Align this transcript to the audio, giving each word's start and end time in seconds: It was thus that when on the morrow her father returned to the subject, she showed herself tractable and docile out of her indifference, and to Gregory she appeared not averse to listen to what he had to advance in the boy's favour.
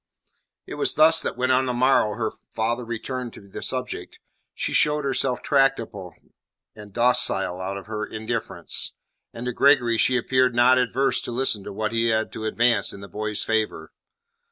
It 0.65 0.79
was 0.81 0.95
thus 0.95 1.21
that 1.21 1.37
when 1.37 1.51
on 1.51 1.67
the 1.67 1.75
morrow 1.75 2.15
her 2.15 2.31
father 2.49 2.83
returned 2.83 3.33
to 3.33 3.47
the 3.47 3.61
subject, 3.61 4.17
she 4.55 4.73
showed 4.73 5.05
herself 5.05 5.43
tractable 5.43 6.15
and 6.75 6.91
docile 6.91 7.61
out 7.61 7.77
of 7.77 7.85
her 7.85 8.03
indifference, 8.03 8.93
and 9.31 9.45
to 9.45 9.53
Gregory 9.53 9.99
she 9.99 10.17
appeared 10.17 10.55
not 10.55 10.79
averse 10.79 11.21
to 11.21 11.31
listen 11.31 11.63
to 11.65 11.71
what 11.71 11.91
he 11.91 12.07
had 12.07 12.31
to 12.31 12.45
advance 12.45 12.93
in 12.93 13.01
the 13.01 13.07
boy's 13.09 13.43
favour. 13.43 13.91